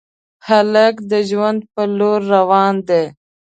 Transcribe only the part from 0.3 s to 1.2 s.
هلک د